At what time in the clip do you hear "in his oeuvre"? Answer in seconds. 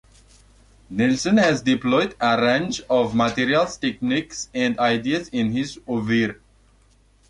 5.27-6.39